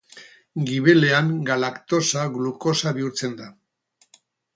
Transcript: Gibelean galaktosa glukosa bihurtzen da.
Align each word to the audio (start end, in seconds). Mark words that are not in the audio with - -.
Gibelean 0.69 1.27
galaktosa 1.49 2.23
glukosa 2.37 2.95
bihurtzen 2.97 3.37
da. 3.43 3.51